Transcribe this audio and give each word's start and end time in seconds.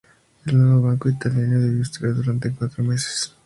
El 0.47 0.57
Nuevo 0.57 0.81
Banco 0.87 1.09
Italiano 1.09 1.59
debió 1.59 1.85
cerrar 1.85 2.15
durante 2.15 2.51
cuatro 2.51 2.83
meses. 2.83 3.35